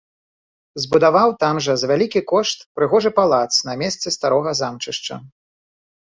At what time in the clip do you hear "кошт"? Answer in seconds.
2.31-2.65